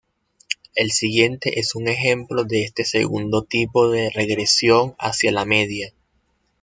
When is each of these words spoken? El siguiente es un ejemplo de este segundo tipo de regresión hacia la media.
El 0.73 0.89
siguiente 0.89 1.59
es 1.59 1.75
un 1.75 1.87
ejemplo 1.87 2.43
de 2.43 2.63
este 2.63 2.85
segundo 2.85 3.43
tipo 3.43 3.91
de 3.91 4.09
regresión 4.09 4.95
hacia 4.97 5.31
la 5.31 5.45
media. 5.45 5.93